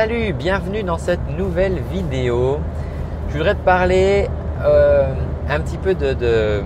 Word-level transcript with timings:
Salut, 0.00 0.32
bienvenue 0.32 0.84
dans 0.84 0.96
cette 0.96 1.28
nouvelle 1.36 1.80
vidéo. 1.92 2.60
Je 3.30 3.36
voudrais 3.36 3.56
te 3.56 3.64
parler 3.64 4.28
euh, 4.64 5.12
un 5.50 5.58
petit 5.58 5.76
peu 5.76 5.96
de, 5.96 6.62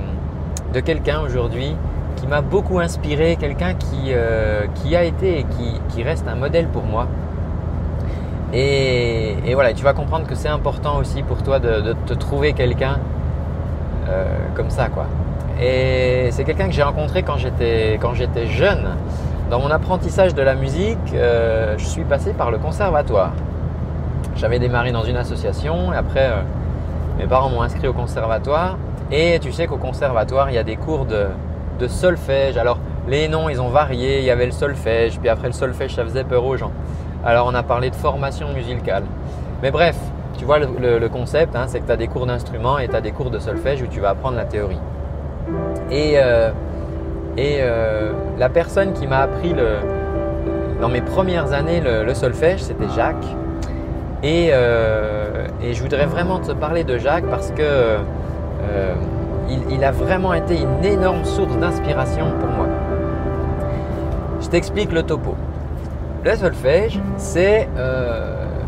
quelqu'un 0.85 1.23
aujourd'hui 1.23 1.75
qui 2.17 2.27
m'a 2.27 2.43
beaucoup 2.43 2.79
inspiré, 2.79 3.37
quelqu'un 3.41 3.73
qui, 3.73 4.09
euh, 4.09 4.67
a 4.95 5.05
été 5.05 5.39
et 5.39 5.47
qui, 5.89 6.03
reste 6.03 6.29
un 6.29 6.35
modèle 6.35 6.69
pour 6.69 6.83
moi. 6.83 7.07
Et, 8.53 9.55
voilà, 9.55 9.73
tu 9.73 9.83
vas 9.83 9.95
comprendre 9.95 10.27
que 10.27 10.35
c'est 10.35 10.51
important 10.51 10.99
aussi 10.99 11.23
pour 11.23 11.43
toi 11.43 11.59
de, 11.59 11.95
te 12.05 12.13
trouver 12.13 12.53
quelqu'un 12.53 12.99
euh, 14.11 14.27
comme 14.55 14.69
ça. 14.69 14.89
Et 15.59 16.29
c'est 16.33 16.45
quelqu'un 16.45 16.67
que 16.67 16.75
j'ai 16.75 16.83
rencontré 16.83 17.23
quand 17.23 17.39
j'étais 17.39 18.47
jeune. 18.49 18.91
Dans 19.53 19.61
mon 19.61 19.71
apprentissage 19.71 20.35
de 20.35 20.41
la 20.41 20.55
musique, 20.55 20.97
euh, 21.13 21.75
je 21.77 21.85
suis 21.85 22.05
passé 22.05 22.33
par 22.33 22.51
le 22.51 22.57
conservatoire. 22.57 23.33
J'avais 24.35 24.59
démarré 24.59 24.93
dans 24.93 25.03
une 25.03 25.19
association 25.19 25.93
et 25.93 25.97
après, 25.97 26.31
euh, 26.31 26.41
mes 27.19 27.27
parents 27.27 27.51
m'ont 27.51 27.61
inscrit 27.61 27.87
au 27.87 27.93
conservatoire. 27.93 28.79
Et 29.11 29.39
tu 29.43 29.53
sais 29.53 29.67
qu'au 29.67 29.77
conservatoire, 29.77 30.49
il 30.49 30.55
y 30.55 30.59
a 30.59 30.63
des 30.63 30.77
cours 30.77 31.05
de, 31.05 31.27
solfège. 31.87 32.57
Alors, 32.57 32.79
les 33.07 33.29
noms, 33.29 33.51
ils 33.51 33.61
ont 33.61 33.69
varié. 33.69 34.21
Il 34.21 34.25
y 34.25 34.31
avait 34.31 34.47
le 34.47 34.53
solfège, 34.53 35.19
puis 35.19 35.29
après 35.29 35.49
le 35.49 35.53
solfège, 35.53 35.97
ça 35.97 36.03
faisait 36.03 36.25
peur 36.25 36.47
aux 36.47 36.57
gens. 36.57 36.73
Alors, 37.23 37.47
on 37.47 37.55
a 37.55 37.63
parlé 37.63 37.91
de 37.91 37.95
formation 37.95 38.55
musicale. 38.55 39.05
Mais 39.63 39.71
bref, 39.71 39.99
tu 40.39 40.47
vois, 40.47 40.61
le, 40.61 41.09
concept, 41.09 41.55
hein, 41.57 41.65
c'est 41.67 41.81
que 41.81 41.87
tu 41.87 41.93
as 41.93 41.99
des 41.99 42.09
cours 42.09 42.25
d'instruments 42.25 42.79
et 42.79 42.89
tu 42.89 42.97
as 42.97 43.03
des 43.03 43.13
cours 43.13 43.29
de 43.29 43.39
solfège 43.39 43.83
où 43.83 43.87
tu 43.87 44.01
vas 44.01 44.11
apprendre 44.11 44.39
la 44.39 44.47
théorie. 44.47 44.81
Euh, 45.93 46.51
et 47.37 47.59
euh, 47.61 48.13
la 48.39 48.49
personne 48.49 48.93
qui 48.93 49.07
m'a 49.07 49.21
appris 49.21 49.55
le, 49.55 49.77
dans 50.81 50.89
mes 50.89 51.01
premières 51.01 51.53
années 51.53 51.81
le, 51.81 52.13
solfège, 52.15 52.63
c'était 52.63 52.89
Jacques. 52.95 53.25
Euh, 54.25 55.47
et, 55.63 55.73
je 55.73 55.83
voudrais 55.83 56.07
vraiment 56.07 56.39
te 56.39 56.53
parler 56.53 56.85
de 56.85 56.99
Jacques 56.99 57.29
parce 57.29 57.51
que 57.51 57.63
euh, 57.63 58.95
il, 59.71 59.83
a 59.83 59.91
vraiment 59.91 60.35
été 60.35 60.61
une 60.61 60.85
énorme 60.85 61.25
source 61.25 61.57
d'inspiration 61.57 62.27
pour 62.39 62.49
moi. 62.51 62.67
Je 64.41 64.49
t'explique 64.49 64.93
le 64.93 65.03
topo. 65.03 65.35
Le 66.25 66.37
solfège, 66.37 67.01
c'est 67.17 67.69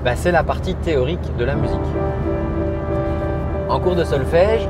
bah, 0.04 0.14
la 0.24 0.42
partie 0.42 0.74
théorique 0.74 1.36
de 1.38 1.44
la 1.44 1.54
musique. 1.54 1.78
En 3.68 3.78
cours 3.78 3.94
de 3.94 4.04
solfège, 4.04 4.68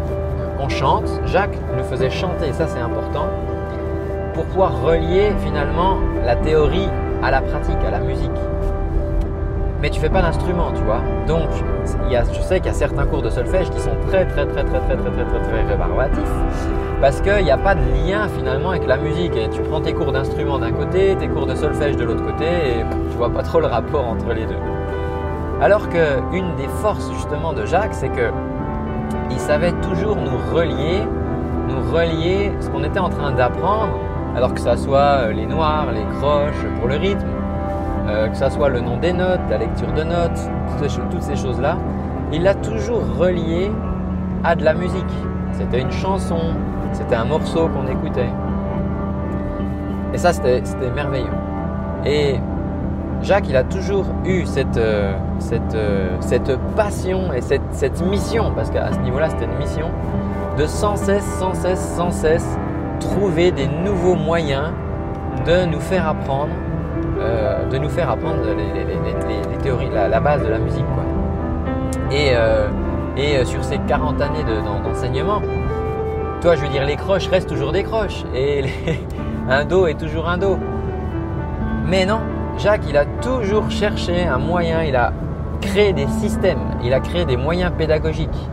on 0.61 0.69
chante. 0.69 1.09
Jacques 1.27 1.59
nous 1.77 1.85
faisait 1.85 2.11
chanter, 2.11 2.49
et 2.49 2.53
ça 2.53 2.67
c'est 2.67 2.81
important 2.81 3.27
pour 4.35 4.45
pouvoir 4.47 4.83
relier 4.83 5.33
finalement 5.39 5.99
la 6.25 6.37
théorie 6.37 6.89
à 7.23 7.31
la 7.31 7.41
pratique, 7.41 7.79
à 7.87 7.91
la 7.91 8.01
musique. 8.01 8.31
Mais 9.81 9.91
tu 9.91 10.01
fais 10.01 10.09
pas 10.09 10.23
d'instrument, 10.23 10.73
tu 10.75 10.83
vois. 10.83 11.01
Donc, 11.27 11.49
il 12.07 12.13
y 12.13 12.17
a, 12.17 12.25
je 12.25 12.41
sais 12.41 12.59
qu'il 12.59 12.67
y 12.67 12.75
a 12.75 12.75
certains 12.75 13.07
cours 13.07 13.23
de 13.23 13.31
solfège 13.31 13.71
qui 13.71 13.81
sont 13.81 13.97
très 14.09 14.27
très 14.27 14.47
très 14.47 14.65
très 14.65 14.81
très 14.81 14.97
très 14.97 15.11
très 15.11 15.25
très 15.25 15.41
très 15.41 15.63
rébarbatifs 15.63 16.85
parce 17.01 17.21
qu'il 17.21 17.45
n'y 17.45 17.51
a 17.51 17.59
pas 17.59 17.75
de 17.75 17.83
lien 18.07 18.29
finalement 18.29 18.71
avec 18.71 18.87
la 18.87 18.97
musique. 18.97 19.37
Et 19.37 19.51
tu 19.51 19.61
prends 19.61 19.83
tes 19.83 19.93
cours 19.93 20.11
d'instrument 20.11 20.59
d'un 20.59 20.73
côté, 20.73 21.15
tes 21.17 21.29
cours 21.29 21.45
de 21.45 21.55
solfège 21.55 21.97
de 21.97 22.05
l'autre 22.05 22.25
côté, 22.25 22.47
et 22.47 22.85
tu 23.11 23.17
vois 23.19 23.29
pas 23.31 23.43
trop 23.43 23.61
le 23.61 23.67
rapport 23.67 24.07
entre 24.07 24.33
les 24.33 24.47
deux. 24.47 24.57
Alors 25.61 25.89
que 25.91 26.21
une 26.33 26.57
des 26.57 26.69
forces 26.81 27.13
justement 27.13 27.53
de 27.53 27.67
Jacques, 27.67 27.93
c'est 27.93 28.09
que 28.09 28.31
il 29.31 29.39
savait 29.39 29.73
toujours 29.83 30.17
nous 30.17 30.39
relier, 30.55 31.03
nous 31.69 31.93
relier 31.93 32.53
ce 32.61 32.71
qu'on 32.71 32.85
était 32.85 32.99
en 32.99 33.11
train 33.11 33.33
d'apprendre 33.33 33.99
alors 34.35 34.53
que 34.53 34.61
ça 34.61 34.77
soit 34.77 34.99
euh, 34.99 35.33
les 35.33 35.47
noirs, 35.47 35.87
les 35.93 36.05
croches 36.19 36.67
pour 36.79 36.89
le 36.89 36.97
rythme, 36.97 37.27
euh, 38.09 38.29
que 38.29 38.37
ça 38.37 38.51
soit 38.51 38.69
le 38.69 38.81
nom 38.81 38.97
des 38.97 39.13
notes, 39.13 39.41
la 39.49 39.59
lecture 39.59 39.93
de 39.93 40.03
notes, 40.03 40.39
toutes 41.11 41.23
ces 41.23 41.37
choses-là, 41.37 41.79
il 42.33 42.43
l'a 42.43 42.55
toujours 42.55 43.03
relié 43.17 43.71
à 44.43 44.57
de 44.57 44.65
la 44.65 44.75
musique. 44.75 45.05
C'était 45.53 45.81
une 45.81 45.93
chanson, 45.93 46.39
c'était 46.93 47.15
un 47.15 47.25
morceau 47.25 47.69
qu'on 47.69 47.87
écoutait. 47.87 48.29
Et 50.13 50.19
ça, 50.19 50.33
c'était 50.33 50.63
merveilleux. 50.95 51.27
Et 52.05 52.39
Jacques, 53.23 53.49
il 53.49 53.57
a 53.57 53.65
toujours 53.65 54.05
eu 54.25 54.45
cette, 54.45 54.77
euh, 54.77 55.17
cette 56.21 56.57
passion 56.77 57.33
et 57.33 57.41
cette, 57.41 57.63
cette 57.71 58.05
mission, 58.05 58.53
parce 58.55 58.71
qu'à 58.71 58.93
ce 58.93 58.99
niveau-là, 58.99 59.31
c'était 59.31 59.47
une 59.47 59.59
mission, 59.59 59.91
de 60.59 60.67
sans 60.67 60.97
cesse, 60.97 61.25
sans 61.39 61.55
cesse, 61.55 61.95
sans 61.97 62.11
cesse 62.11 62.59
trouver 63.05 63.51
des 63.51 63.67
nouveaux 63.67 64.15
moyens 64.15 64.73
de 65.47 65.67
nous 65.67 65.81
faire 65.81 66.09
apprendre, 66.09 66.53
euh, 67.21 67.69
de 67.69 67.79
nous 67.79 67.89
faire 67.89 68.11
apprendre 68.11 68.43
les, 68.57 69.59
théories, 69.59 69.91
la, 69.93 70.21
base 70.21 70.43
de 70.43 70.49
la 70.49 70.59
musique. 70.59 70.85
Et, 72.11 72.31
euh, 72.33 72.69
et 73.17 73.37
euh, 73.37 73.45
sur 73.45 73.63
ces 73.63 73.79
40 73.79 74.21
années 74.21 74.45
d'enseignement, 74.85 75.43
toi, 76.41 76.57
je 76.57 76.63
veux 76.63 76.69
dire, 76.69 76.85
les 76.85 76.97
croches 76.97 77.29
restent 77.29 77.49
toujours 77.49 77.73
des 77.73 77.83
croches 77.83 78.25
et 78.35 78.65
un 79.49 79.65
dos 79.65 79.87
est 79.87 79.99
toujours 79.99 80.29
un 80.29 80.39
dos. 80.39 80.59
Mais 81.87 82.07
non, 82.07 82.21
Jacques, 82.59 82.85
il 82.89 82.97
a 82.97 83.05
toujours 83.05 83.71
cherché 83.71 84.25
un 84.25 84.39
moyen, 84.39 84.83
il 84.83 84.97
a 84.97 85.13
créé 85.61 85.93
des 85.93 86.07
systèmes, 86.07 86.77
il 86.83 86.95
a 86.95 87.01
créé 87.01 87.25
des 87.27 87.37
moyens 87.37 87.73
pédagogiques. 87.77 88.49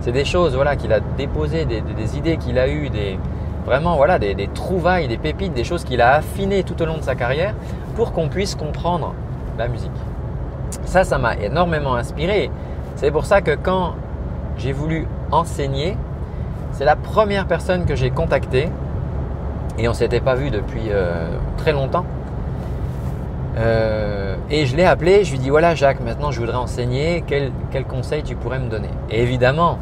C'est 0.00 0.12
des 0.12 0.24
choses 0.24 0.54
voilà, 0.54 0.76
qu'il 0.76 0.92
a 0.94 1.00
déposées, 1.00 1.66
des, 1.66 1.82
des 1.82 2.16
idées 2.16 2.38
qu'il 2.38 2.58
a 2.58 2.68
eues, 2.68 2.88
des, 2.88 3.18
vraiment 3.64 3.96
voilà, 3.96 4.18
des, 4.18 4.48
trouvailles, 4.54 5.08
des 5.08 5.18
pépites, 5.18 5.52
des 5.52 5.64
choses 5.64 5.84
qu'il 5.84 6.00
a 6.00 6.14
affinées 6.14 6.62
tout 6.62 6.80
au 6.82 6.86
long 6.86 6.96
de 6.96 7.02
sa 7.02 7.14
carrière 7.14 7.54
pour 7.96 8.12
qu'on 8.12 8.28
puisse 8.28 8.54
comprendre 8.54 9.14
la 9.58 9.68
musique. 9.68 9.90
Ça, 10.84 11.04
ça 11.04 11.18
m'a 11.18 11.36
énormément 11.36 11.94
inspiré. 11.94 12.50
C'est 12.96 13.10
pour 13.10 13.24
ça 13.24 13.42
que 13.42 13.54
quand 13.54 13.94
j'ai 14.56 14.72
voulu 14.72 15.06
enseigner, 15.30 15.96
c'est 16.72 16.84
la 16.84 16.96
première 16.96 17.46
personne 17.46 17.84
que 17.84 17.94
j'ai 17.94 18.10
contactée 18.10 18.68
et 19.78 19.88
on 19.88 19.92
ne 19.92 19.96
s'était 19.96 20.20
pas 20.20 20.34
vu 20.34 20.50
depuis 20.50 20.88
euh, 20.90 21.28
très 21.56 21.72
longtemps. 21.72 22.04
Euh, 23.56 24.36
et 24.48 24.66
je 24.66 24.76
l'ai 24.76 24.84
appelé, 24.84 25.24
je 25.24 25.32
lui 25.32 25.38
dit 25.38 25.50
voilà 25.50 25.74
Jacques, 25.74 26.00
maintenant 26.00 26.30
je 26.30 26.40
voudrais 26.40 26.56
enseigner, 26.56 27.24
quel, 27.26 27.50
quel 27.70 27.84
conseil 27.84 28.22
tu 28.22 28.36
pourrais 28.36 28.58
me 28.58 28.68
donner? 28.68 28.90
Et 29.10 29.22
évidemment, 29.22 29.78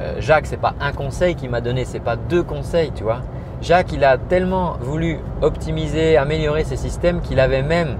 euh, 0.00 0.20
Jacques, 0.20 0.46
c'est 0.46 0.60
pas 0.60 0.74
un 0.80 0.92
conseil 0.92 1.34
qu'il 1.34 1.50
m'a 1.50 1.60
donné, 1.60 1.84
c'est 1.84 2.00
pas 2.00 2.16
deux 2.16 2.42
conseils, 2.42 2.92
tu 2.94 3.02
vois. 3.02 3.20
Jacques, 3.60 3.92
il 3.92 4.04
a 4.04 4.16
tellement 4.16 4.76
voulu 4.80 5.18
optimiser, 5.42 6.16
améliorer 6.16 6.62
ses 6.62 6.76
systèmes 6.76 7.20
qu'il 7.20 7.40
avait 7.40 7.62
même 7.62 7.96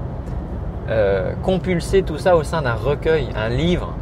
euh, 0.90 1.32
compulsé 1.42 2.02
tout 2.02 2.18
ça 2.18 2.36
au 2.36 2.44
sein 2.44 2.62
d'un 2.62 2.74
recueil, 2.74 3.28
un 3.36 3.48
livre, 3.48 3.92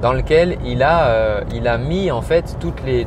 dans 0.00 0.14
lequel 0.14 0.56
il 0.64 0.82
a, 0.82 1.08
euh, 1.08 1.78
mis 1.78 2.10
en 2.10 2.22
fait 2.22 2.56
toutes 2.58 2.82
les 2.82 3.06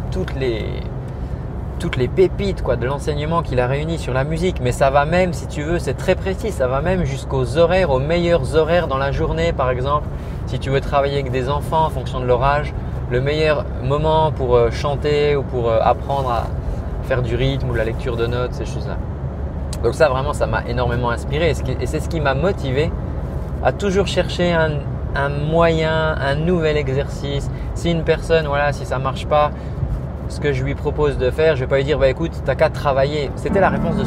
pépites 2.07 2.61
quoi, 2.61 2.75
de 2.75 2.85
l'enseignement 2.85 3.41
qu'il 3.41 3.59
a 3.59 3.65
réuni 3.65 3.97
sur 3.97 4.13
la 4.13 4.23
musique. 4.23 4.61
Mais 4.61 4.71
ça 4.71 4.91
va 4.91 5.05
même, 5.05 5.33
si 5.33 5.47
tu 5.47 5.63
veux, 5.63 5.79
c'est 5.79 5.95
très 5.95 6.13
précis, 6.13 6.51
ça 6.51 6.67
va 6.67 6.81
même 6.81 7.03
jusqu'aux 7.03 7.57
horaires, 7.57 7.89
aux 7.89 8.00
meilleurs 8.00 8.55
horaires 8.55 8.88
dans 8.88 9.00
la 9.00 9.11
journée, 9.11 9.51
par 9.51 9.71
exemple. 9.71 10.07
Si 10.45 10.59
tu 10.59 10.69
veux 10.69 10.81
travailler 10.81 11.15
avec 11.15 11.31
des 11.31 11.50
enfants 11.50 11.85
en 11.85 11.89
fonction 11.89 12.19
de 12.19 12.25
leur 12.25 12.44
âge, 12.44 12.75
le 13.13 13.22
meilleur 13.22 13.63
moment 13.84 14.31
pour 14.31 14.56
euh, 14.56 14.72
chanter 14.72 15.35
ou 15.35 15.44
pour 15.44 15.69
euh, 15.69 15.78
apprendre 15.81 16.31
à 16.31 16.47
faire 17.03 17.22
du 17.22 17.35
rythme 17.35 17.69
ou 17.69 17.75
la 17.75 17.85
lecture 17.85 18.18
de 18.18 18.25
notes, 18.25 18.53
ces 18.53 18.66
choses-là. 18.66 18.97
Donc 19.84 19.94
ça 19.94 20.09
vraiment, 20.09 20.34
ça 20.34 20.47
m'a 20.47 20.63
énormément 20.68 21.12
inspiré 21.12 21.51
et 21.51 21.85
c'est 21.85 22.00
ce 22.00 22.09
qui 22.09 22.19
m'a 22.19 22.34
motivé 22.34 22.91
à 23.63 23.72
toujours 23.72 24.07
chercher 24.07 24.51
un, 24.51 25.29
moyen, 25.29 26.16
un 26.19 26.35
nouvel 26.35 26.75
exercice. 26.75 27.51
Si 27.75 27.91
une 27.91 28.03
personne, 28.03 28.47
voilà, 28.47 28.74
si 28.74 28.84
ça 28.84 28.97
marche 28.97 29.28
pas, 29.28 29.51
ce 30.30 30.40
que 30.40 30.51
je 30.51 30.63
lui 30.63 30.74
propose 30.74 31.19
de 31.19 31.30
faire, 31.30 31.56
je 31.56 31.62
vais 31.62 31.68
pas 31.68 31.78
lui 31.78 31.84
dire, 31.84 32.00
bah 32.00 32.09
écoute, 32.09 32.31
t'as 32.44 32.56
qu'à 32.56 32.69
travailler. 32.69 33.30
C'était 33.35 33.59
la 33.59 33.69
réponse 33.69 33.95
de 33.95 34.06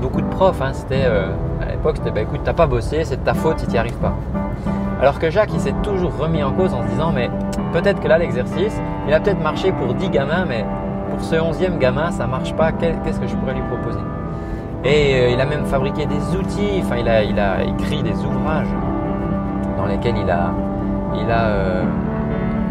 beaucoup 0.00 0.20
de 0.20 0.28
profs. 0.28 0.62
Hein. 0.62 0.72
C'était 0.74 1.06
euh, 1.06 1.26
à 1.60 1.72
l'époque, 1.72 1.96
c'était, 1.96 2.12
bah 2.12 2.20
écoute, 2.20 2.42
t'as 2.44 2.52
pas 2.52 2.66
bossé, 2.66 3.02
c'est 3.02 3.16
de 3.16 3.24
ta 3.24 3.34
faute 3.34 3.58
si 3.58 3.66
tu 3.66 3.72
n'y 3.72 3.78
arrives 3.78 3.98
pas. 3.98 4.14
Alors 5.00 5.18
que 5.18 5.28
Jacques, 5.28 5.52
il 5.52 5.60
s'est 5.60 5.74
toujours 5.82 6.16
remis 6.16 6.42
en 6.42 6.52
cause 6.52 6.72
en 6.72 6.82
se 6.84 6.88
disant, 6.88 7.10
mais 7.12 7.28
peut-être 7.74 8.00
que 8.00 8.06
là, 8.06 8.18
l'exercice, 8.18 8.80
il 9.06 9.12
a 9.12 9.20
peut-être 9.20 9.42
marché 9.42 9.72
pour 9.72 9.94
10 9.94 10.08
gamins, 10.10 10.44
mais 10.48 10.64
pour 11.10 11.20
ce 11.20 11.34
11e 11.34 11.78
gamin, 11.78 12.10
ça 12.12 12.24
ne 12.26 12.30
marche 12.30 12.54
pas. 12.54 12.70
Qu'est-ce 12.72 13.20
que 13.20 13.26
je 13.26 13.34
pourrais 13.34 13.54
lui 13.54 13.62
proposer? 13.62 13.98
Et 14.84 15.14
euh, 15.14 15.30
il 15.30 15.40
a 15.40 15.44
même 15.44 15.64
fabriqué 15.64 16.06
des 16.06 16.36
outils, 16.36 16.80
enfin, 16.82 16.96
il 16.96 17.08
a, 17.08 17.64
écrit 17.64 18.02
des 18.02 18.16
ouvrages 18.24 18.68
dans 19.76 19.86
lesquels 19.86 20.16
il 20.16 20.30
a, 20.30 20.52
il 21.20 21.30
a 21.30 21.46
euh, 21.46 21.82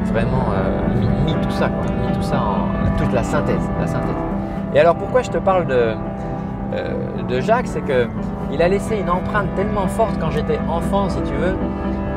vraiment 0.06 0.46
euh, 0.54 1.26
mis, 1.26 1.34
tout 1.34 1.52
ça, 1.52 1.68
mis 1.68 2.14
tout 2.16 2.22
ça 2.22 2.38
en 2.38 2.98
toute 2.98 3.12
la 3.14 3.24
synthèse, 3.24 3.70
la 3.80 3.88
synthèse. 3.88 4.16
Et 4.74 4.80
alors, 4.80 4.96
pourquoi 4.96 5.22
je 5.22 5.32
te 5.32 5.38
parle 5.38 5.66
de, 5.66 5.96
de 7.28 7.40
Jacques, 7.40 7.68
c'est 7.68 7.82
que 7.82 8.08
il 8.52 8.62
a 8.62 8.68
laissé 8.68 8.98
une 8.98 9.10
empreinte 9.10 9.48
tellement 9.56 9.88
forte 9.88 10.20
quand 10.20 10.30
j'étais 10.30 10.60
enfant, 10.70 11.10
si 11.10 11.22
tu 11.22 11.34
veux, 11.34 11.56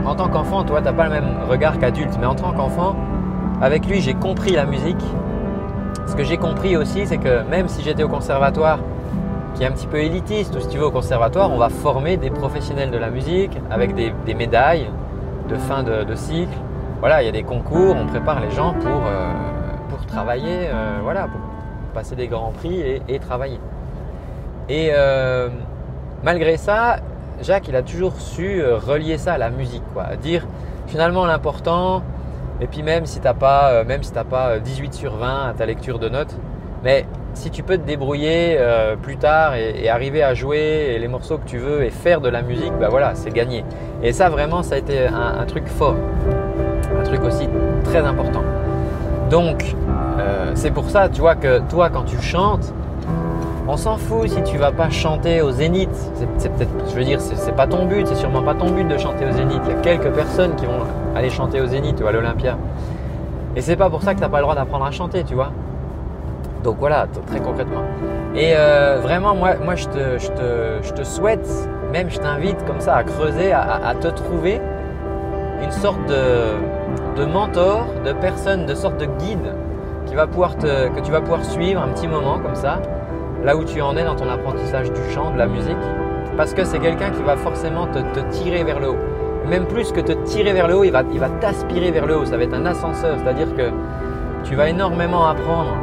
en 0.06 0.14
tant 0.14 0.28
qu'enfant, 0.28 0.62
toi, 0.64 0.78
tu 0.78 0.84
n'as 0.84 0.92
pas 0.92 1.04
le 1.04 1.10
même 1.10 1.38
regard 1.48 1.78
qu'adulte, 1.78 2.16
mais 2.20 2.26
en 2.26 2.34
tant 2.34 2.52
qu'enfant, 2.52 2.94
avec 3.60 3.86
lui, 3.86 4.00
j'ai 4.00 4.14
compris 4.14 4.52
la 4.52 4.66
musique. 4.66 5.02
Ce 6.06 6.14
que 6.14 6.22
j'ai 6.22 6.36
compris 6.36 6.76
aussi, 6.76 7.06
c'est 7.06 7.18
que 7.18 7.42
même 7.50 7.68
si 7.68 7.82
j'étais 7.82 8.02
au 8.02 8.08
conservatoire, 8.08 8.78
qui 9.54 9.64
est 9.64 9.66
un 9.66 9.72
petit 9.72 9.86
peu 9.86 9.96
élitiste, 9.96 10.54
ou 10.54 10.60
si 10.60 10.68
tu 10.68 10.78
veux 10.78 10.86
au 10.86 10.90
conservatoire, 10.90 11.50
on 11.50 11.56
va 11.56 11.70
former 11.70 12.16
des 12.18 12.30
professionnels 12.30 12.90
de 12.90 12.98
la 12.98 13.10
musique 13.10 13.58
avec 13.70 13.94
des, 13.94 14.34
médailles 14.34 14.88
de 15.48 15.56
fin 15.56 15.82
de, 15.82 16.14
cycle. 16.14 16.56
Voilà, 17.00 17.22
il 17.22 17.26
y 17.26 17.28
a 17.28 17.32
des 17.32 17.42
concours, 17.42 17.96
on 17.96 18.06
prépare 18.06 18.40
les 18.40 18.50
gens 18.50 18.74
pour, 18.74 19.06
euh, 19.06 19.32
travailler, 20.06 20.68
euh, 20.68 20.98
voilà, 21.02 21.22
pour 21.22 21.40
passer 21.94 22.14
des 22.14 22.28
grands 22.28 22.52
prix 22.52 22.80
et, 23.08 23.18
travailler. 23.18 23.58
Et 24.68 24.90
euh, 24.92 25.48
malgré 26.24 26.56
ça, 26.56 26.96
Jacques, 27.42 27.68
il 27.68 27.76
a 27.76 27.82
toujours 27.82 28.20
su 28.20 28.62
relier 28.62 29.18
ça 29.18 29.34
à 29.34 29.38
la 29.38 29.50
musique, 29.50 29.84
quoi, 29.92 30.16
dire 30.16 30.46
finalement 30.86 31.26
l'important, 31.26 32.02
et 32.60 32.66
puis 32.66 32.82
même 32.82 33.06
si 33.06 33.20
tu 33.20 33.24
n'as 33.24 33.34
pas, 33.34 33.84
même 33.84 34.02
si 34.02 34.12
pas 34.12 34.58
18 34.58 34.94
sur 34.94 35.16
20 35.16 35.50
à 35.50 35.52
ta 35.52 35.66
lecture 35.66 35.98
de 35.98 36.08
notes, 36.08 36.34
mais 36.82 37.06
si 37.36 37.50
tu 37.50 37.62
peux 37.62 37.76
te 37.76 37.86
débrouiller 37.86 38.56
euh, 38.58 38.96
plus 38.96 39.16
tard 39.16 39.54
et, 39.54 39.88
arriver 39.88 40.22
à 40.22 40.34
jouer 40.34 40.96
les 40.98 41.08
morceaux 41.08 41.38
que 41.38 41.46
tu 41.46 41.58
veux 41.58 41.84
et 41.84 41.90
faire 41.90 42.20
de 42.20 42.28
la 42.28 42.42
musique, 42.42 42.72
bah 42.80 42.88
voilà, 42.88 43.14
c'est 43.14 43.30
gagné. 43.30 43.64
Et 44.02 44.12
ça 44.12 44.28
vraiment, 44.30 44.62
ça 44.62 44.76
a 44.76 44.78
été 44.78 45.06
un, 45.06 45.44
truc 45.46 45.66
fort, 45.68 45.96
un 46.98 47.02
truc 47.04 47.22
aussi 47.22 47.48
très 47.84 47.98
important. 47.98 48.42
Donc, 49.30 49.76
euh, 50.18 50.52
c'est 50.54 50.70
pour 50.70 50.88
ça, 50.88 51.08
tu 51.08 51.20
vois, 51.20 51.34
que 51.34 51.60
toi, 51.68 51.90
quand 51.90 52.04
tu 52.04 52.20
chantes, 52.20 52.72
on 53.68 53.76
s'en 53.76 53.96
fout 53.96 54.28
si 54.28 54.42
tu 54.42 54.58
vas 54.58 54.72
pas 54.72 54.90
chanter 54.90 55.42
au 55.42 55.50
zénith. 55.50 55.90
C'est 56.38 56.52
peut-être, 56.52 56.70
je 56.88 56.94
veux 56.94 57.04
dire, 57.04 57.20
c'est 57.20 57.56
pas 57.56 57.66
ton 57.66 57.86
but, 57.86 58.06
c'est 58.06 58.14
sûrement 58.14 58.42
pas 58.42 58.54
ton 58.54 58.70
but 58.70 58.86
de 58.86 58.96
chanter 58.96 59.26
au 59.26 59.32
zénith. 59.32 59.60
Il 59.64 59.70
y 59.70 59.74
a 59.74 59.80
quelques 59.80 60.12
personnes 60.12 60.54
qui 60.54 60.66
vont 60.66 60.84
aller 61.14 61.30
chanter 61.30 61.60
au 61.60 61.66
zénith 61.66 62.00
ou 62.00 62.06
à 62.06 62.12
l'Olympia. 62.12 62.56
Et 63.56 63.60
c'est 63.60 63.76
pas 63.76 63.90
pour 63.90 64.02
ça 64.02 64.12
que 64.12 64.18
tu 64.18 64.22
n'as 64.22 64.28
pas 64.28 64.38
le 64.38 64.42
droit 64.42 64.54
d'apprendre 64.54 64.84
à 64.84 64.90
chanter, 64.90 65.24
tu 65.24 65.34
vois. 65.34 65.50
Donc 66.62 66.76
voilà, 66.78 67.06
très 67.26 67.40
concrètement. 67.40 67.82
Et 68.34 68.52
euh, 68.54 68.98
vraiment, 69.02 69.34
moi, 69.34 69.54
je, 69.74 69.86
te, 69.86 71.02
souhaite, 71.04 71.48
même 71.92 72.10
je 72.10 72.18
t'invite 72.18 72.64
comme 72.66 72.80
ça 72.80 72.96
à 72.96 73.02
creuser, 73.02 73.52
à, 73.52 73.94
te 74.00 74.08
trouver 74.08 74.60
une 75.62 75.70
sorte 75.70 76.00
de, 76.06 77.24
mentor, 77.24 77.86
de 78.04 78.12
personne, 78.12 78.66
de 78.66 78.74
sorte 78.74 78.98
de 78.98 79.06
guide 79.06 79.54
que 80.04 80.10
tu 80.10 80.16
vas 81.10 81.20
pouvoir 81.20 81.44
suivre 81.44 81.82
un 81.82 81.88
petit 81.88 82.08
moment 82.08 82.38
comme 82.38 82.54
ça, 82.54 82.78
là 83.46 83.56
où 83.56 83.62
tu 83.62 83.80
en 83.80 83.96
es 83.96 84.04
dans 84.04 84.16
ton 84.16 84.28
apprentissage 84.28 84.92
du 84.92 85.00
chant, 85.14 85.30
de 85.30 85.38
la 85.38 85.46
musique, 85.46 85.76
parce 86.36 86.52
que 86.52 86.64
c'est 86.64 86.80
quelqu'un 86.80 87.10
qui 87.10 87.22
va 87.22 87.36
forcément 87.36 87.86
te, 87.86 88.20
tirer 88.30 88.64
vers 88.64 88.80
le 88.80 88.90
haut. 88.90 88.98
Même 89.48 89.66
plus 89.66 89.92
que 89.92 90.00
te 90.00 90.12
tirer 90.24 90.52
vers 90.52 90.66
le 90.66 90.76
haut, 90.76 90.84
il 90.84 90.90
va, 90.90 91.04
il 91.12 91.20
va 91.20 91.28
t'aspirer 91.28 91.92
vers 91.92 92.06
le 92.06 92.18
haut. 92.18 92.24
Ça 92.24 92.36
va 92.36 92.42
être 92.42 92.54
un 92.54 92.66
ascenseur, 92.66 93.16
c'est-à-dire 93.22 93.54
que 93.54 93.70
tu 94.42 94.56
vas 94.56 94.68
énormément 94.68 95.28
apprendre 95.28 95.76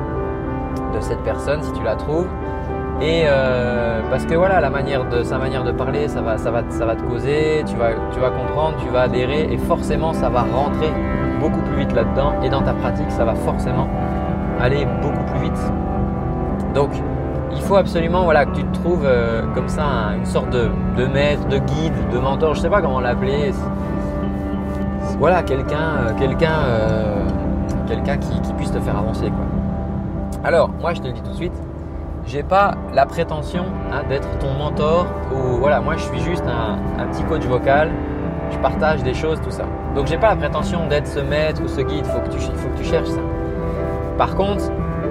de 0.94 1.00
cette 1.00 1.24
personne 1.24 1.64
si 1.64 1.72
tu 1.72 1.84
la 1.84 1.96
trouves. 1.96 2.28
Et 3.02 3.24
euh, 3.26 4.02
parce 4.12 4.26
que 4.26 4.36
voilà, 4.36 4.56
sa 4.62 5.38
manière 5.38 5.64
de 5.64 5.72
parler, 5.72 6.10
ça 6.10 6.22
va, 6.22 6.38
ça 6.38 6.52
va, 6.52 6.64
ça 6.70 6.86
va 6.86 6.96
te 6.96 7.04
causer, 7.04 7.64
tu 7.66 7.78
vas, 7.78 7.92
tu 8.14 8.20
vas 8.20 8.30
comprendre, 8.30 8.76
tu 8.78 8.90
vas 8.90 9.04
adhérer 9.04 9.48
et 9.52 9.58
forcément 9.58 10.14
ça 10.14 10.30
va 10.30 10.42
rentrer 10.42 10.92
beaucoup 11.40 11.62
plus 11.62 11.78
vite 11.78 11.94
là-dedans 11.94 12.34
et 12.44 12.50
dans 12.50 12.62
ta 12.62 12.74
pratique 12.74 13.10
ça 13.10 13.26
va 13.26 13.34
forcément 13.36 13.90
aller 14.60 14.86
beaucoup 15.02 15.24
plus 15.32 15.42
vite. 15.46 15.72
Donc 16.76 16.92
il 17.56 17.62
faut 17.62 17.76
absolument 17.76 18.24
voilà, 18.24 18.46
que 18.46 18.56
tu 18.56 18.64
te 18.64 18.74
trouves 18.80 19.06
euh, 19.06 19.44
comme 19.54 19.70
ça 19.70 20.14
une 20.18 20.26
sorte 20.26 20.50
de, 20.50 21.06
maître, 21.06 21.48
de 21.48 21.58
guide, 21.58 21.94
de 22.12 22.20
mentor, 22.20 22.56
je 22.56 22.62
sais 22.62 22.70
pas 22.70 22.82
comment 22.82 23.00
l'appeler. 23.00 23.52
Voilà, 25.20 25.44
quelqu'un 25.44 25.76
euh, 25.78 26.14
quelqu'un 26.18 26.52
quelqu'un 27.88 28.18
qui, 28.18 28.54
puisse 28.54 28.72
te 28.72 28.80
faire 28.80 28.98
avancer. 28.98 29.32
Alors, 30.44 30.70
moi, 30.80 30.94
je 30.94 31.02
te 31.02 31.08
le 31.08 31.14
dis 31.14 31.22
tout 31.22 31.32
de 31.32 31.36
suite, 31.36 31.54
j'ai 32.26 32.44
pas 32.44 32.76
la 32.94 33.06
prétention 33.06 33.66
hein, 33.92 34.02
d'être 34.10 34.28
ton 34.40 34.54
mentor 34.54 35.06
ou 35.32 35.58
voilà, 35.58 35.82
moi, 35.82 35.96
je 35.98 36.04
suis 36.04 36.20
juste 36.20 36.44
un, 36.48 37.06
petit 37.08 37.24
coach 37.24 37.44
vocal. 37.44 37.90
Je 38.52 38.58
partage 38.60 39.02
des 39.04 39.14
choses, 39.14 39.42
tout 39.42 39.52
ça. 39.52 39.64
Donc, 39.96 40.08
j'ai 40.08 40.18
pas 40.18 40.30
la 40.30 40.36
prétention 40.36 40.88
d'être 40.88 41.08
ce 41.08 41.20
maître 41.20 41.62
ou 41.64 41.68
ce 41.68 41.82
guide. 41.82 42.04
Tu, 42.04 42.40
faut 42.40 42.70
que 42.70 42.78
tu 42.78 42.84
cherches 42.84 43.10
ça. 43.10 43.22
Par 44.18 44.36
contre, 44.36 44.66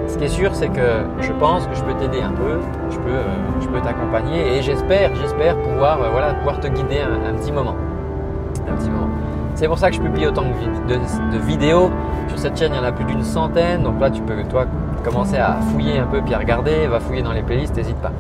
ce 0.08 0.18
qui 0.18 0.24
est 0.24 0.28
sûr, 0.28 0.54
c'est 0.54 0.68
que 0.68 1.04
je 1.20 1.32
pense 1.32 1.66
que 1.66 1.74
je 1.74 1.82
peux 1.82 1.94
t'aider 1.94 2.22
un 2.22 2.32
peu, 2.32 2.58
je 2.90 2.96
peux, 2.98 3.10
euh, 3.10 3.24
je 3.60 3.68
peux 3.68 3.80
t'accompagner 3.80 4.56
et 4.56 4.62
j'espère, 4.62 5.14
j'espère 5.14 5.56
pouvoir, 5.56 6.02
euh, 6.02 6.10
voilà, 6.10 6.34
pouvoir 6.34 6.60
te 6.60 6.66
guider 6.68 6.98
un, 7.00 7.34
petit 7.34 7.52
moment. 7.52 7.74
Moment. 8.66 9.08
C'est 9.54 9.68
pour 9.68 9.78
ça 9.78 9.90
que 9.90 9.96
je 9.96 10.00
publie 10.00 10.26
autant 10.26 10.42
de, 10.42 10.94
de, 10.94 11.38
vidéos. 11.38 11.90
Sur 12.28 12.38
cette 12.38 12.58
chaîne, 12.58 12.72
il 12.72 12.76
y 12.76 12.80
en 12.80 12.84
a 12.84 12.92
plus 12.92 13.04
d'une 13.04 13.22
centaine. 13.22 13.82
Donc 13.82 14.00
là, 14.00 14.10
tu 14.10 14.22
peux, 14.22 14.42
toi, 14.44 14.64
commencer 15.04 15.36
à 15.36 15.56
fouiller 15.72 15.98
un 15.98 16.06
peu 16.06 16.20
puis 16.22 16.34
à 16.34 16.38
regarder, 16.38 16.86
va 16.86 17.00
fouiller 17.00 17.22
dans 17.22 17.32
les 17.32 17.42
playlists, 17.42 17.76
n'hésite 17.76 17.96
pas. 17.96 18.12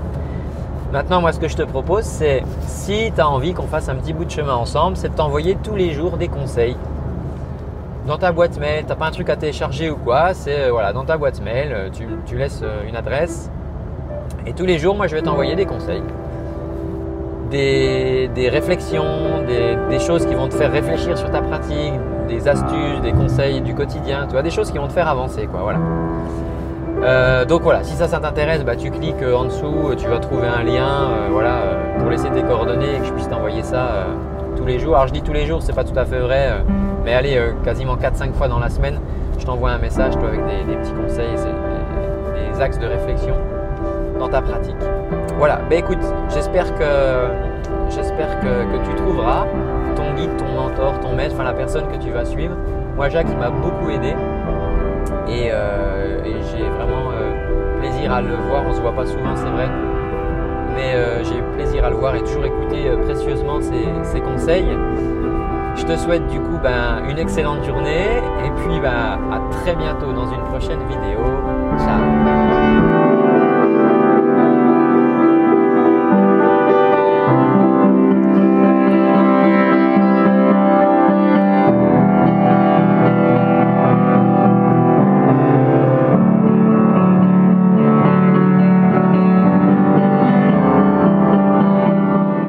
Maintenant, 0.92 1.22
moi, 1.22 1.32
ce 1.32 1.40
que 1.40 1.48
je 1.48 1.56
te 1.56 1.62
propose, 1.62 2.04
c'est 2.04 2.42
si 2.66 3.12
tu 3.14 3.20
as 3.20 3.28
envie 3.28 3.54
qu'on 3.54 3.66
fasse 3.66 3.88
un 3.88 3.94
petit 3.94 4.12
bout 4.12 4.26
de 4.26 4.30
chemin 4.30 4.54
ensemble, 4.54 4.96
c'est 4.96 5.08
de 5.08 5.14
t'envoyer 5.14 5.56
tous 5.62 5.74
les 5.74 5.92
jours 5.92 6.18
des 6.18 6.28
conseils. 6.28 6.76
Dans 8.06 8.18
ta 8.18 8.32
boîte 8.32 8.58
mail, 8.58 8.82
tu 8.82 8.88
n'as 8.88 8.96
pas 8.96 9.06
un 9.06 9.10
truc 9.12 9.30
à 9.30 9.36
télécharger 9.36 9.88
ou 9.88 9.96
quoi, 9.96 10.34
c'est 10.34 10.64
euh, 10.64 10.72
voilà, 10.72 10.92
dans 10.92 11.04
ta 11.04 11.16
boîte 11.16 11.40
mail, 11.40 11.72
euh, 11.72 11.88
tu, 12.26 12.36
laisses 12.36 12.60
euh, 12.64 12.88
une 12.88 12.96
adresse 12.96 13.48
et 14.44 14.54
tous 14.54 14.64
les 14.64 14.78
jours, 14.78 14.96
moi, 14.96 15.06
je 15.06 15.14
vais 15.14 15.22
t'envoyer 15.22 15.54
des 15.54 15.66
conseils, 15.66 16.02
des, 17.52 18.48
réflexions, 18.50 19.44
des, 19.46 19.76
des, 19.88 20.00
choses 20.00 20.26
qui 20.26 20.34
vont 20.34 20.48
te 20.48 20.54
faire 20.54 20.72
réfléchir 20.72 21.16
sur 21.16 21.30
ta 21.30 21.42
pratique, 21.42 21.92
des 22.28 22.48
astuces, 22.48 23.00
des 23.02 23.12
conseils 23.12 23.60
du 23.60 23.72
quotidien, 23.72 24.26
tu 24.26 24.42
des 24.42 24.50
choses 24.50 24.72
qui 24.72 24.78
vont 24.78 24.88
te 24.88 24.92
faire 24.92 25.06
avancer, 25.06 25.46
quoi, 25.46 25.60
voilà. 25.60 27.44
Donc 27.44 27.62
voilà, 27.62 27.84
si 27.84 27.94
ça, 27.94 28.08
ça 28.08 28.18
t'intéresse, 28.18 28.64
bah, 28.64 28.74
tu 28.74 28.90
cliques 28.90 29.22
en 29.22 29.44
dessous, 29.44 29.94
tu 29.96 30.08
vas 30.08 30.18
trouver 30.18 30.48
un 30.48 30.62
lien 30.64 31.28
voilà, 31.30 31.78
pour 31.98 32.10
laisser 32.10 32.30
tes 32.30 32.42
coordonnées 32.42 32.96
et 32.96 32.98
que 32.98 33.06
je 33.06 33.12
puisse 33.12 33.28
t'envoyer 33.28 33.62
ça 33.62 34.06
tous 34.56 34.64
les 34.64 34.78
jours. 34.78 34.94
Alors 34.94 35.08
je 35.08 35.12
dis 35.12 35.22
tous 35.22 35.32
les 35.32 35.46
jours, 35.46 35.62
c'est 35.62 35.74
pas 35.74 35.84
tout 35.84 35.98
à 35.98 36.04
fait 36.04 36.20
vrai, 36.20 36.62
mais 37.04 37.14
allez, 37.14 37.40
quasiment 37.64 37.96
4-5 37.96 38.32
fois 38.32 38.48
dans 38.48 38.58
la 38.58 38.68
semaine, 38.68 38.98
je 39.38 39.44
t'envoie 39.44 39.70
un 39.70 39.78
message 39.78 40.14
toi, 40.14 40.28
avec 40.28 40.40
des, 40.66 40.74
petits 40.76 40.92
conseils, 40.92 41.34
des, 41.34 42.52
des, 42.54 42.60
axes 42.60 42.78
de 42.78 42.86
réflexion 42.86 43.34
dans 44.18 44.28
ta 44.28 44.40
pratique. 44.40 44.76
Voilà, 45.38 45.60
bah 45.68 45.76
écoute, 45.76 46.02
j'espère 46.32 46.72
que, 46.74 46.84
j'espère 47.90 48.38
que, 48.40 48.88
tu 48.88 48.94
trouveras 48.94 49.46
ton 49.96 50.14
guide, 50.14 50.36
ton 50.36 50.46
mentor, 50.46 51.00
ton 51.00 51.14
maître, 51.14 51.34
enfin 51.34 51.44
la 51.44 51.54
personne 51.54 51.88
que 51.88 51.96
tu 51.96 52.10
vas 52.10 52.24
suivre. 52.24 52.54
Moi 52.96 53.08
Jacques, 53.08 53.36
m'a 53.38 53.50
beaucoup 53.50 53.90
aidé. 53.90 54.14
Euh, 55.28 56.24
et, 56.24 56.34
j'ai 56.50 56.68
vraiment 56.68 57.10
euh, 57.12 57.78
plaisir 57.80 58.12
à 58.12 58.20
le 58.20 58.34
voir. 58.48 58.64
On 58.68 58.74
se 58.74 58.80
voit 58.80 58.94
pas 58.94 59.06
souvent, 59.06 59.34
c'est 59.34 59.48
vrai, 59.50 59.68
mais 60.74 60.94
euh, 60.94 61.24
j'ai 61.24 61.40
plaisir 61.56 61.84
à 61.84 61.90
le 61.90 61.96
voir 61.96 62.14
et 62.14 62.20
toujours 62.20 62.44
écouter 62.44 62.90
précieusement 63.04 63.60
ses, 63.60 64.20
conseils. 64.20 64.66
Je 65.76 65.84
te 65.84 65.96
souhaite 65.96 66.26
du 66.28 66.38
coup 66.40 66.58
ben, 66.62 67.02
une 67.08 67.18
excellente 67.18 67.64
journée 67.64 68.18
et 68.44 68.50
puis 68.62 68.80
ben, 68.80 69.18
à 69.32 69.40
très 69.50 69.74
bientôt 69.74 70.12
dans 70.12 70.32
une 70.32 70.42
prochaine 70.44 70.80
vidéo. 70.88 71.20
Ciao 71.78 72.61